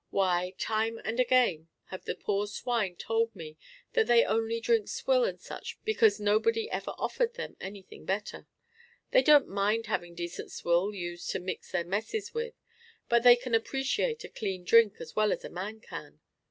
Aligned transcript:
Why, 0.09 0.55
time 0.57 0.99
and 1.03 1.19
again 1.19 1.67
have 1.91 2.05
the 2.05 2.15
poor 2.15 2.47
swine 2.47 2.95
told 2.95 3.35
me 3.35 3.55
that 3.93 4.07
they 4.07 4.25
only 4.25 4.59
drink 4.59 4.87
swill 4.87 5.23
and 5.23 5.39
such 5.39 5.73
stuff 5.73 5.85
because 5.85 6.19
nobody 6.19 6.67
ever 6.71 6.95
offered 6.97 7.35
them 7.35 7.55
anything 7.61 8.05
better. 8.05 8.47
They 9.11 9.21
don't 9.21 9.47
mind 9.47 9.85
having 9.85 10.15
decent 10.15 10.51
swill 10.51 10.91
used 10.95 11.29
to 11.29 11.39
mix 11.39 11.69
their 11.71 11.85
messes 11.85 12.33
with, 12.33 12.55
but 13.09 13.21
they 13.21 13.35
can 13.35 13.53
appreciate 13.53 14.23
a 14.23 14.29
clean 14.29 14.63
drink 14.63 14.95
as 14.99 15.15
well 15.15 15.31
as 15.31 15.45
a 15.45 15.51
man 15.51 15.81
can. 15.81 16.19